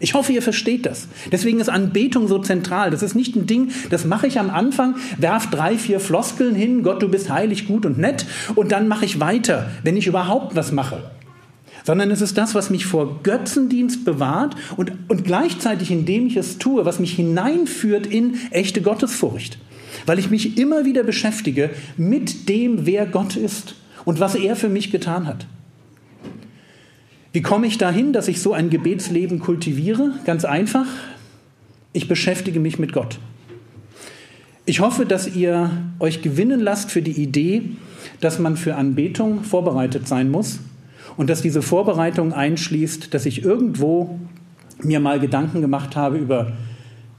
[0.00, 1.08] Ich hoffe, ihr versteht das.
[1.30, 2.90] Deswegen ist Anbetung so zentral.
[2.90, 6.82] Das ist nicht ein Ding, das mache ich am Anfang, werf drei, vier Floskeln hin,
[6.82, 8.26] Gott, du bist heilig, gut und nett,
[8.56, 11.10] und dann mache ich weiter, wenn ich überhaupt was mache.
[11.84, 16.58] Sondern es ist das, was mich vor Götzendienst bewahrt und, und gleichzeitig, indem ich es
[16.58, 19.58] tue, was mich hineinführt in echte Gottesfurcht.
[20.06, 24.68] Weil ich mich immer wieder beschäftige mit dem, wer Gott ist und was er für
[24.68, 25.46] mich getan hat.
[27.34, 30.12] Wie komme ich dahin, dass ich so ein Gebetsleben kultiviere?
[30.24, 30.86] Ganz einfach,
[31.92, 33.18] ich beschäftige mich mit Gott.
[34.66, 37.70] Ich hoffe, dass ihr euch gewinnen lasst für die Idee,
[38.20, 40.60] dass man für Anbetung vorbereitet sein muss
[41.16, 44.20] und dass diese Vorbereitung einschließt, dass ich irgendwo
[44.80, 46.52] mir mal Gedanken gemacht habe über,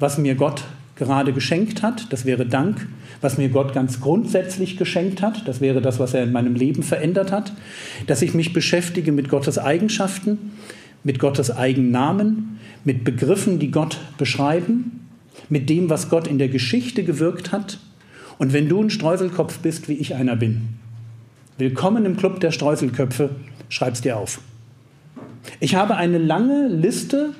[0.00, 0.64] was mir Gott
[1.00, 2.86] gerade geschenkt hat, das wäre Dank,
[3.22, 6.82] was mir Gott ganz grundsätzlich geschenkt hat, das wäre das, was er in meinem Leben
[6.82, 7.52] verändert hat,
[8.06, 10.52] dass ich mich beschäftige mit Gottes Eigenschaften,
[11.02, 15.06] mit Gottes Eigennamen, mit Begriffen, die Gott beschreiben,
[15.48, 17.78] mit dem, was Gott in der Geschichte gewirkt hat.
[18.36, 20.68] Und wenn du ein Streuselkopf bist, wie ich einer bin,
[21.56, 23.30] willkommen im Club der Streuselköpfe,
[23.70, 24.42] schreib's dir auf.
[25.60, 27.30] Ich habe eine lange Liste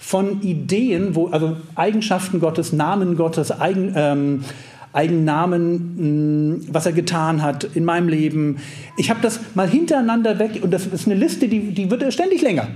[0.00, 4.44] von Ideen, wo, also Eigenschaften Gottes, Namen Gottes, Eigen, ähm,
[4.92, 8.56] Eigennamen, was er getan hat in meinem Leben.
[8.96, 12.42] Ich habe das mal hintereinander weg und das ist eine Liste, die, die wird ständig
[12.42, 12.68] länger.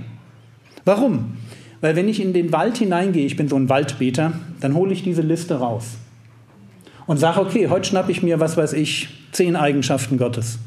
[0.85, 1.33] Warum?
[1.81, 5.03] Weil wenn ich in den Wald hineingehe, ich bin so ein Waldbeter, dann hole ich
[5.03, 5.97] diese Liste raus
[7.07, 10.59] und sage, okay, heute schnappe ich mir, was weiß ich, zehn Eigenschaften Gottes.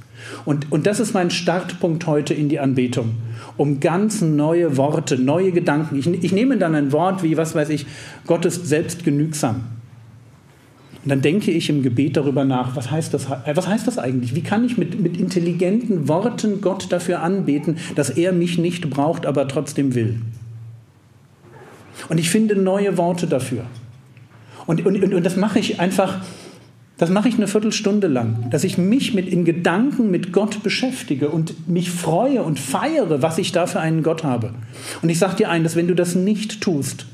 [0.45, 3.17] Und, und das ist mein Startpunkt heute in die Anbetung,
[3.57, 5.97] um ganz neue Worte, neue Gedanken.
[5.99, 7.87] Ich, ich nehme dann ein Wort wie, was weiß ich,
[8.27, 9.65] Gott ist selbstgenügsam.
[11.05, 13.99] Und dann denke ich im Gebet darüber nach, was heißt das, äh, was heißt das
[13.99, 14.35] eigentlich?
[14.35, 19.25] Wie kann ich mit, mit intelligenten Worten Gott dafür anbeten, dass er mich nicht braucht,
[19.25, 20.21] aber trotzdem will?
[22.09, 23.65] Und ich finde neue Worte dafür.
[24.67, 26.21] Und, und, und das mache ich einfach,
[26.99, 31.29] das mache ich eine Viertelstunde lang, dass ich mich mit, in Gedanken mit Gott beschäftige
[31.29, 34.53] und mich freue und feiere, was ich da für einen Gott habe.
[35.01, 37.07] Und ich sage dir eines, wenn du das nicht tust,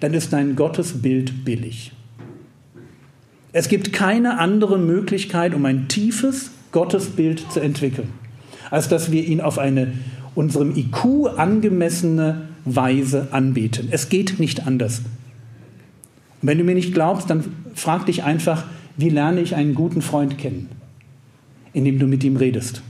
[0.00, 1.92] dann ist dein Gottesbild billig.
[3.52, 8.08] Es gibt keine andere Möglichkeit, um ein tiefes Gottesbild zu entwickeln,
[8.70, 9.92] als dass wir ihn auf eine
[10.34, 13.88] unserem IQ angemessene Weise anbeten.
[13.90, 15.02] Es geht nicht anders.
[16.42, 18.64] Und wenn du mir nicht glaubst, dann frag dich einfach,
[19.00, 20.68] wie lerne ich einen guten Freund kennen?
[21.72, 22.82] Indem du mit ihm redest.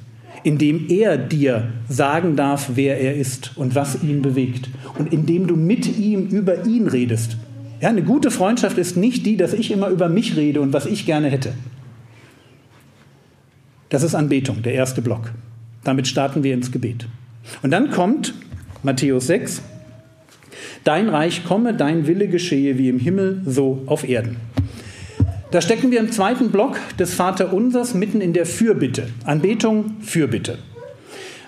[0.43, 4.71] Indem er dir sagen darf, wer er ist und was ihn bewegt.
[4.99, 7.37] Und indem du mit ihm über ihn redest.
[7.81, 10.87] Ja, eine gute Freundschaft ist nicht die, dass ich immer über mich rede und was
[10.87, 11.53] ich gerne hätte.
[13.89, 15.33] Das ist Anbetung, der erste Block.
[15.85, 17.09] Damit starten wir ins Gebet.
[17.63, 18.35] Und dann kommt
[18.83, 19.63] Matthäus 6,
[20.85, 24.37] Dein Reich komme, dein Wille geschehe wie im Himmel, so auf Erden.
[25.51, 29.09] Da stecken wir im zweiten Block des Vaterunsers mitten in der Fürbitte.
[29.25, 30.59] Anbetung, Fürbitte.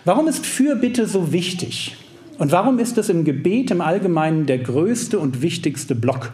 [0.05, 1.97] Warum ist Fürbitte so wichtig?
[2.39, 6.33] Und warum ist es im Gebet im Allgemeinen der größte und wichtigste Block?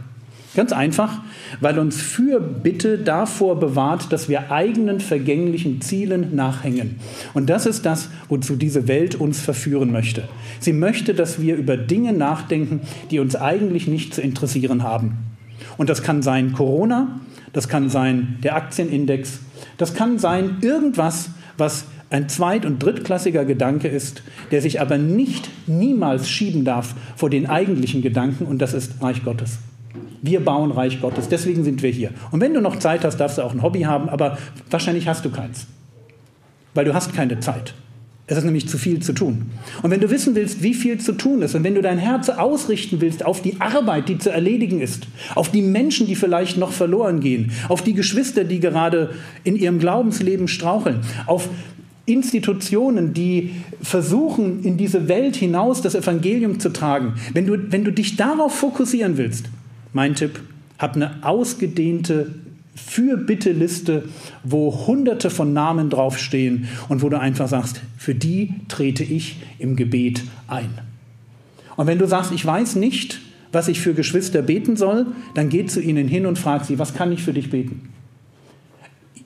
[0.56, 1.20] Ganz einfach,
[1.60, 6.96] weil uns Fürbitte davor bewahrt, dass wir eigenen vergänglichen Zielen nachhängen.
[7.34, 10.22] Und das ist das, wozu diese Welt uns verführen möchte.
[10.58, 12.80] Sie möchte, dass wir über Dinge nachdenken,
[13.10, 15.18] die uns eigentlich nicht zu interessieren haben.
[15.76, 17.20] Und das kann sein Corona,
[17.53, 19.41] das kann sein der Aktienindex,
[19.76, 25.50] das kann sein irgendwas, was ein zweit- und drittklassiger Gedanke ist, der sich aber nicht
[25.66, 29.58] niemals schieben darf vor den eigentlichen Gedanken, und das ist Reich Gottes.
[30.22, 32.11] Wir bauen Reich Gottes, deswegen sind wir hier.
[32.31, 34.38] Und wenn du noch Zeit hast, darfst du auch ein Hobby haben, aber
[34.70, 35.67] wahrscheinlich hast du keins,
[36.75, 37.75] weil du hast keine Zeit.
[38.30, 39.46] Es ist nämlich zu viel zu tun.
[39.82, 42.28] Und wenn du wissen willst, wie viel zu tun ist, und wenn du dein Herz
[42.28, 46.72] ausrichten willst auf die Arbeit, die zu erledigen ist, auf die Menschen, die vielleicht noch
[46.72, 49.14] verloren gehen, auf die Geschwister, die gerade
[49.44, 51.48] in ihrem Glaubensleben straucheln, auf
[52.04, 57.92] Institutionen, die versuchen, in diese Welt hinaus das Evangelium zu tragen, wenn du, wenn du
[57.92, 59.46] dich darauf fokussieren willst,
[59.94, 60.40] mein Tipp,
[60.78, 62.34] hab eine ausgedehnte
[62.78, 64.04] Fürbitteliste,
[64.44, 69.76] wo hunderte von Namen draufstehen und wo du einfach sagst, für die trete ich im
[69.76, 70.70] Gebet ein.
[71.76, 73.20] Und wenn du sagst, ich weiß nicht,
[73.52, 76.94] was ich für Geschwister beten soll, dann geh zu ihnen hin und frag sie, was
[76.94, 77.88] kann ich für dich beten?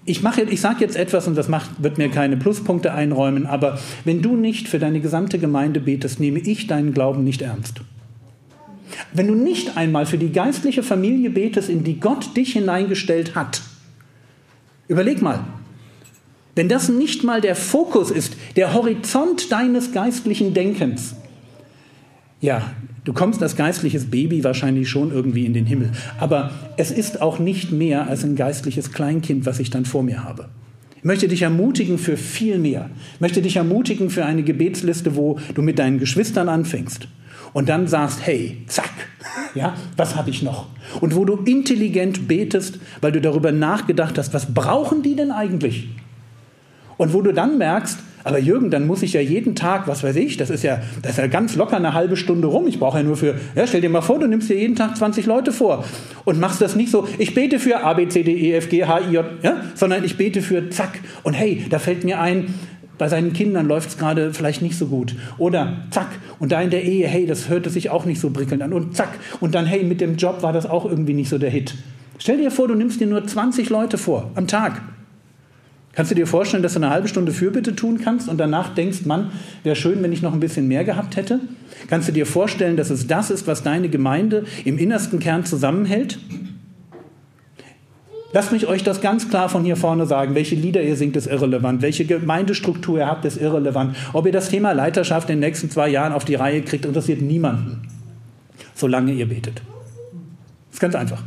[0.05, 4.21] Ich, ich sage jetzt etwas und das macht, wird mir keine Pluspunkte einräumen, aber wenn
[4.21, 7.83] du nicht für deine gesamte Gemeinde betest, nehme ich deinen Glauben nicht ernst.
[9.15, 13.63] Wenn du nicht einmal für die geistliche Familie betest, in die Gott dich hineingestellt hat,
[14.89, 15.45] überleg mal,
[16.55, 21.15] wenn das nicht mal der Fokus ist, der Horizont deines geistlichen Denkens,
[22.41, 22.73] ja,
[23.05, 25.93] du kommst als geistliches Baby wahrscheinlich schon irgendwie in den Himmel.
[26.19, 30.25] Aber es ist auch nicht mehr als ein geistliches Kleinkind, was ich dann vor mir
[30.25, 30.49] habe.
[30.97, 32.91] Ich möchte dich ermutigen für viel mehr.
[33.15, 37.09] Ich möchte dich ermutigen für eine Gebetsliste, wo du mit deinen Geschwistern anfängst
[37.53, 38.91] und dann sagst, hey, zack,
[39.55, 40.67] ja, was habe ich noch?
[41.01, 45.89] Und wo du intelligent betest, weil du darüber nachgedacht hast, was brauchen die denn eigentlich?
[46.97, 50.17] Und wo du dann merkst, aber Jürgen, dann muss ich ja jeden Tag, was weiß
[50.17, 52.69] ich, das ist ja, das ist ja ganz locker eine halbe Stunde rum.
[52.69, 54.97] Ich brauche ja nur für, ja, stell dir mal vor, du nimmst dir jeden Tag
[54.97, 55.85] 20 Leute vor
[56.25, 58.85] und machst das nicht so, ich bete für A, B, C, D, E, F, G,
[58.85, 61.01] H, I, J, ja, sondern ich bete für zack.
[61.25, 62.55] Und hey, da fällt mir ein,
[62.99, 65.15] bei seinen Kindern läuft es gerade vielleicht nicht so gut.
[65.39, 66.09] Oder zack,
[66.39, 68.73] und da in der Ehe, hey, das hörte sich auch nicht so prickelnd an.
[68.73, 71.51] Und zack, und dann, hey, mit dem Job war das auch irgendwie nicht so der
[71.51, 71.75] Hit.
[72.19, 74.81] Stell dir vor, du nimmst dir nur 20 Leute vor am Tag.
[75.95, 79.05] Kannst du dir vorstellen, dass du eine halbe Stunde Fürbitte tun kannst und danach denkst,
[79.05, 79.31] Mann,
[79.63, 81.41] wäre schön, wenn ich noch ein bisschen mehr gehabt hätte?
[81.89, 86.19] Kannst du dir vorstellen, dass es das ist, was deine Gemeinde im innersten Kern zusammenhält?
[88.35, 90.35] Lasst mich euch das ganz klar von hier vorne sagen.
[90.35, 91.83] Welche Lieder ihr singt, ist irrelevant.
[91.83, 93.95] Welche Gemeindestruktur ihr habt, ist irrelevant.
[94.15, 97.21] Ob ihr das Thema Leiterschaft in den nächsten zwei Jahren auf die Reihe kriegt, interessiert
[97.21, 97.89] niemanden.
[98.75, 99.57] Solange ihr betet.
[99.57, 101.23] Das ist ganz einfach.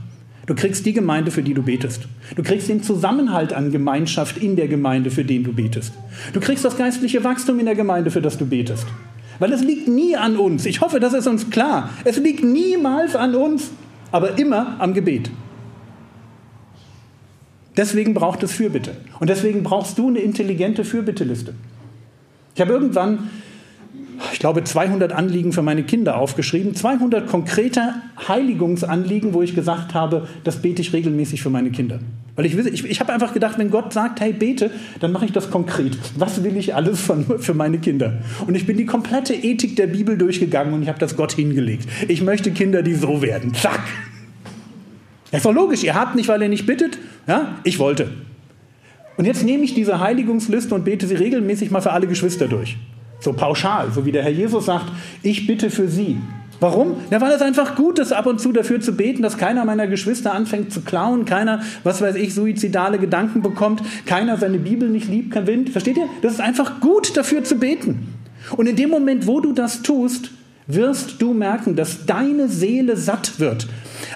[0.48, 2.08] Du kriegst die Gemeinde, für die du betest.
[2.36, 5.94] Du kriegst den Zusammenhalt an Gemeinschaft in der Gemeinde, für den du betest.
[6.34, 8.86] Du kriegst das geistliche Wachstum in der Gemeinde, für das du betest.
[9.38, 10.66] Weil es liegt nie an uns.
[10.66, 11.90] Ich hoffe, das ist uns klar.
[12.04, 13.70] Es liegt niemals an uns,
[14.12, 15.30] aber immer am Gebet.
[17.78, 18.92] Deswegen braucht es Fürbitte.
[19.20, 21.54] Und deswegen brauchst du eine intelligente Fürbitteliste.
[22.56, 23.30] Ich habe irgendwann
[24.32, 27.96] ich glaube, 200 Anliegen für meine Kinder aufgeschrieben, 200 konkrete
[28.28, 32.00] Heiligungsanliegen, wo ich gesagt habe, das bete ich regelmäßig für meine Kinder.
[32.36, 35.32] Weil ich, ich, ich habe einfach gedacht, wenn Gott sagt, hey, bete, dann mache ich
[35.32, 35.98] das konkret.
[36.18, 38.20] Was will ich alles von, für meine Kinder?
[38.46, 41.88] Und ich bin die komplette Ethik der Bibel durchgegangen und ich habe das Gott hingelegt.
[42.08, 43.54] Ich möchte Kinder, die so werden.
[43.54, 43.82] Zack.
[45.36, 45.84] Das ist doch logisch.
[45.84, 46.98] Ihr habt nicht, weil ihr nicht bittet.
[47.28, 48.10] Ja, ich wollte.
[49.18, 52.78] Und jetzt nehme ich diese Heiligungsliste und bete sie regelmäßig mal für alle Geschwister durch.
[53.20, 54.86] So pauschal, so wie der Herr Jesus sagt,
[55.24, 56.18] ich bitte für sie.
[56.62, 56.96] Warum?
[57.12, 59.88] Ja, weil es einfach gut ist, ab und zu dafür zu beten, dass keiner meiner
[59.88, 65.10] Geschwister anfängt zu klauen, keiner, was weiß ich, suizidale Gedanken bekommt, keiner seine Bibel nicht
[65.10, 65.70] liebt, kann Wind.
[65.70, 66.08] Versteht ihr?
[66.22, 68.14] Das ist einfach gut, dafür zu beten.
[68.56, 70.32] Und in dem Moment, wo du das tust,
[70.68, 73.68] wirst du merken, dass deine Seele satt wird.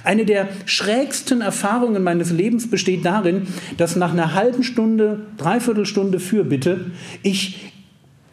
[0.04, 3.48] Eine der schrägsten Erfahrungen meines Lebens besteht darin,
[3.78, 6.92] dass nach einer halben Stunde, dreiviertel Stunde Fürbitte
[7.24, 7.72] ich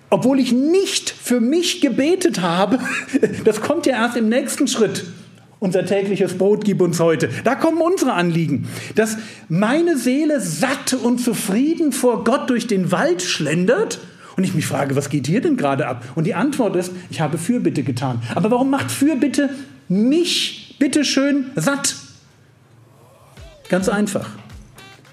[0.09, 2.79] obwohl ich nicht für mich gebetet habe,
[3.45, 5.05] das kommt ja erst im nächsten Schritt.
[5.59, 7.29] Unser tägliches Brot gib uns heute.
[7.43, 8.69] Da kommen unsere Anliegen.
[8.95, 9.17] Dass
[9.49, 13.99] meine Seele satt und zufrieden vor Gott durch den Wald schlendert
[14.37, 16.05] und ich mich frage, was geht hier denn gerade ab?
[16.15, 18.21] Und die Antwort ist, ich habe Fürbitte getan.
[18.35, 19.49] Aber warum macht Fürbitte
[19.89, 21.97] mich bitteschön satt?
[23.69, 24.31] Ganz einfach,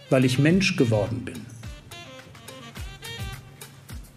[0.10, 1.42] weil ich Mensch geworden bin.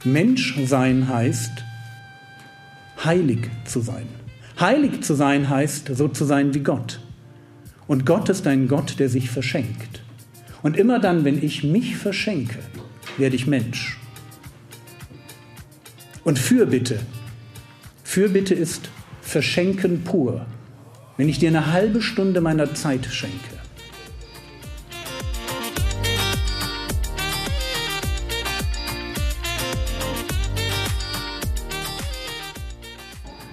[0.05, 1.51] Mensch sein heißt,
[3.05, 4.07] heilig zu sein.
[4.61, 7.01] Heilig zu sein heißt, so zu sein wie Gott.
[7.87, 10.03] Und Gott ist ein Gott, der sich verschenkt.
[10.63, 12.59] Und immer dann, wenn ich mich verschenke,
[13.19, 13.99] werde ich Mensch.
[16.25, 17.01] Und Fürbitte,
[18.03, 18.89] Fürbitte ist
[19.21, 20.47] Verschenken pur.
[21.17, 23.57] Wenn ich dir eine halbe Stunde meiner Zeit schenke,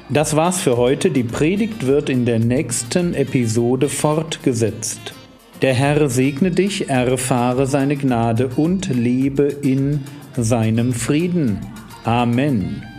[0.10, 1.10] Das war's für heute.
[1.10, 5.16] Die Predigt wird in der nächsten Episode fortgesetzt.
[5.64, 10.02] Der Herr segne dich, erfahre seine Gnade und lebe in
[10.38, 11.62] seinem Frieden.
[12.04, 12.93] Amen.